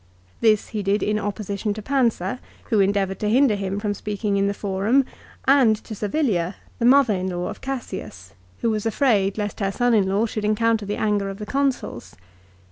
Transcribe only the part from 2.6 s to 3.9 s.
who endeavoured to hinder him